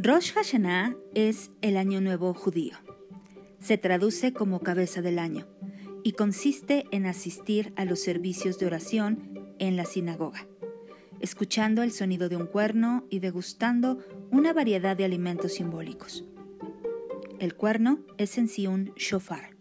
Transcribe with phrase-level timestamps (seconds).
[0.00, 2.76] Rosh Hashanah es el año nuevo judío.
[3.58, 5.48] Se traduce como cabeza del año
[6.04, 10.46] y consiste en asistir a los servicios de oración en la sinagoga,
[11.18, 13.98] escuchando el sonido de un cuerno y degustando
[14.30, 16.24] una variedad de alimentos simbólicos.
[17.40, 19.56] El cuerno es en sí un shofar,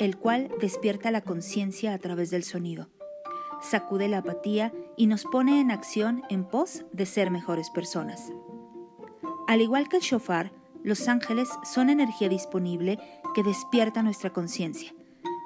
[0.00, 2.88] el cual despierta la conciencia a través del sonido,
[3.60, 8.32] sacude la apatía y nos pone en acción en pos de ser mejores personas.
[9.52, 10.50] Al igual que el shofar,
[10.82, 12.98] los ángeles son energía disponible
[13.34, 14.94] que despierta nuestra conciencia.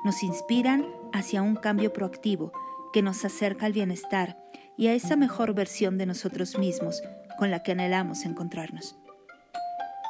[0.05, 2.52] Nos inspiran hacia un cambio proactivo
[2.92, 4.38] que nos acerca al bienestar
[4.77, 7.02] y a esa mejor versión de nosotros mismos
[7.37, 8.96] con la que anhelamos encontrarnos.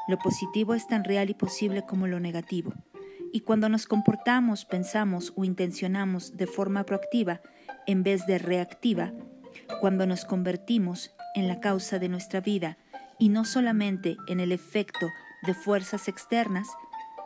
[0.08, 2.74] Lo positivo es tan real y posible como lo negativo,
[3.32, 7.40] y cuando nos comportamos, pensamos o intencionamos de forma proactiva
[7.86, 9.14] en vez de reactiva,
[9.80, 12.76] cuando nos convertimos en la causa de nuestra vida
[13.18, 15.10] y no solamente en el efecto
[15.46, 16.68] de fuerzas externas,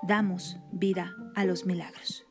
[0.03, 2.27] damos vida a los milagros.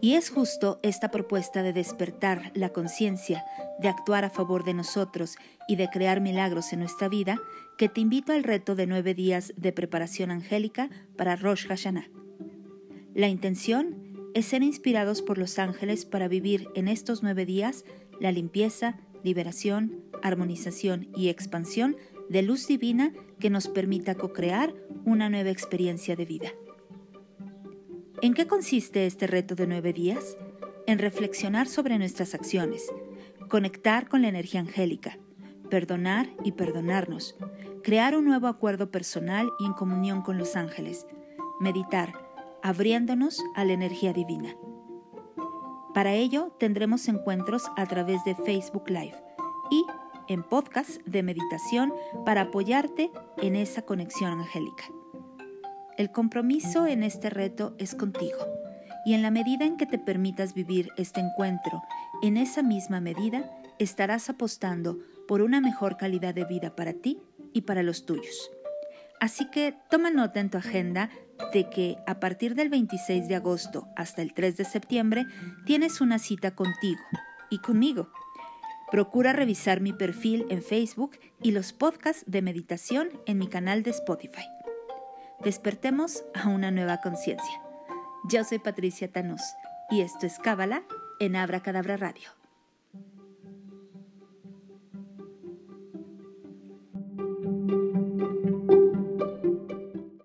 [0.00, 3.44] Y es justo esta propuesta de despertar la conciencia,
[3.78, 5.36] de actuar a favor de nosotros
[5.68, 7.40] y de crear milagros en nuestra vida,
[7.78, 12.10] que te invito al reto de nueve días de preparación angélica para Rosh Hashanah.
[13.14, 17.84] La intención es ser inspirados por los ángeles para vivir en estos nueve días
[18.18, 21.96] la limpieza, liberación, armonización y expansión
[22.28, 26.48] de luz divina que nos permita co-crear una nueva experiencia de vida.
[28.22, 30.36] ¿En qué consiste este reto de nueve días?
[30.86, 32.90] En reflexionar sobre nuestras acciones,
[33.48, 35.18] conectar con la energía angélica,
[35.68, 37.36] perdonar y perdonarnos,
[37.82, 41.06] crear un nuevo acuerdo personal y en comunión con los ángeles,
[41.60, 42.12] meditar,
[42.62, 44.56] abriéndonos a la energía divina.
[45.94, 49.16] Para ello tendremos encuentros a través de Facebook Live
[49.70, 49.84] y
[50.32, 51.92] en podcast de meditación
[52.24, 54.84] para apoyarte en esa conexión angélica.
[55.98, 58.38] El compromiso en este reto es contigo
[59.04, 61.82] y en la medida en que te permitas vivir este encuentro,
[62.22, 64.98] en esa misma medida estarás apostando
[65.28, 67.20] por una mejor calidad de vida para ti
[67.52, 68.50] y para los tuyos.
[69.20, 71.10] Así que toma nota en tu agenda
[71.52, 75.26] de que a partir del 26 de agosto hasta el 3 de septiembre
[75.66, 77.02] tienes una cita contigo
[77.50, 78.08] y conmigo
[78.92, 83.88] Procura revisar mi perfil en Facebook y los podcasts de meditación en mi canal de
[83.88, 84.44] Spotify.
[85.42, 87.62] Despertemos a una nueva conciencia.
[88.28, 89.40] Yo soy Patricia Tanús
[89.90, 90.82] y esto es Cábala
[91.20, 92.41] en Abra Cadabra Radio.